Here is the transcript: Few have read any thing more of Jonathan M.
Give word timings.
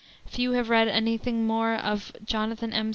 Few 0.25 0.53
have 0.53 0.71
read 0.71 0.87
any 0.87 1.15
thing 1.19 1.45
more 1.45 1.75
of 1.75 2.11
Jonathan 2.25 2.73
M. 2.73 2.89